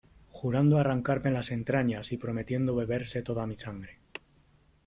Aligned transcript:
jurando 0.31 0.79
arrancarme 0.79 1.29
las 1.29 1.51
entrañas 1.51 2.11
y 2.11 2.17
prometiendo 2.17 2.75
beberse 2.75 3.21
toda 3.21 3.45
mi 3.45 3.55
sangre. 3.55 3.99